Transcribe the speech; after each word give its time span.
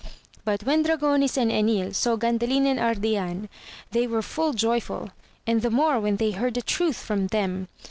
But 0.43 0.63
when 0.63 0.81
Dra 0.81 0.97
gonis 0.97 1.37
and 1.37 1.51
Enil 1.51 1.93
saw 1.93 2.17
Gandalin 2.17 2.65
and 2.65 2.79
Ardian, 2.79 3.49
they 3.91 4.07
were 4.07 4.23
full 4.23 4.51
joyful, 4.53 5.11
and 5.45 5.61
the 5.61 5.69
more, 5.69 5.99
when 5.99 6.15
they 6.15 6.31
heard 6.31 6.55
the 6.55 6.63
truth 6.63 6.97
from 6.97 7.27
them. 7.27 7.67